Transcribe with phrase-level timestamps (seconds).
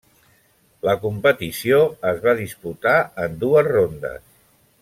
[0.87, 1.77] La competició
[2.13, 4.21] es va disputar en dues rondes.